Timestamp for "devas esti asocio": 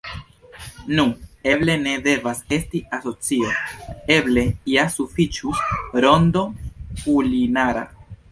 2.07-3.51